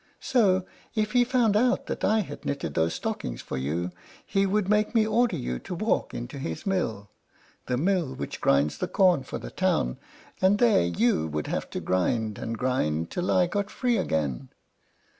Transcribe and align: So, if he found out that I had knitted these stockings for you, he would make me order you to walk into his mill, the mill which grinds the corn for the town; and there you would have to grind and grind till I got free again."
So, 0.19 0.65
if 0.95 1.11
he 1.11 1.23
found 1.23 1.55
out 1.55 1.85
that 1.85 2.03
I 2.03 2.21
had 2.21 2.43
knitted 2.43 2.73
these 2.73 2.95
stockings 2.95 3.39
for 3.43 3.55
you, 3.55 3.91
he 4.25 4.47
would 4.47 4.67
make 4.67 4.95
me 4.95 5.05
order 5.05 5.35
you 5.35 5.59
to 5.59 5.75
walk 5.75 6.15
into 6.15 6.39
his 6.39 6.65
mill, 6.65 7.11
the 7.67 7.77
mill 7.77 8.15
which 8.15 8.41
grinds 8.41 8.79
the 8.79 8.87
corn 8.87 9.21
for 9.21 9.37
the 9.37 9.51
town; 9.51 9.99
and 10.41 10.57
there 10.57 10.85
you 10.85 11.27
would 11.27 11.45
have 11.45 11.69
to 11.69 11.79
grind 11.79 12.39
and 12.39 12.57
grind 12.57 13.11
till 13.11 13.29
I 13.29 13.45
got 13.45 13.69
free 13.69 13.97
again." 13.97 14.49